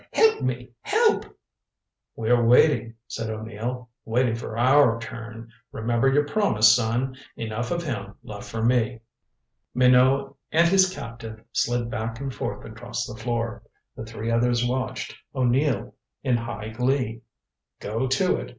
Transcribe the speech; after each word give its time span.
Help 0.13 0.41
me 0.41 0.71
help" 0.81 1.25
"We're 2.15 2.43
waiting," 2.43 2.95
said 3.05 3.29
O'Neill. 3.29 3.87
"Waiting 4.03 4.33
for 4.33 4.57
our 4.57 4.99
turn. 4.99 5.51
Remember 5.71 6.07
your 6.11 6.25
promise, 6.25 6.75
son. 6.75 7.15
Enough 7.35 7.69
of 7.69 7.83
him 7.83 8.15
left 8.23 8.49
for 8.49 8.65
me." 8.65 9.01
Minot 9.75 10.35
and 10.51 10.67
his 10.67 10.91
captive 10.91 11.43
slid 11.51 11.91
back 11.91 12.19
and 12.19 12.33
forth 12.33 12.65
across 12.65 13.05
the 13.05 13.13
floor. 13.15 13.61
The 13.95 14.03
three 14.03 14.31
others 14.31 14.65
watched, 14.65 15.15
O'Neill 15.35 15.93
in 16.23 16.35
high 16.35 16.69
glee. 16.69 17.21
"Go 17.79 18.07
to 18.07 18.37
it!" 18.37 18.49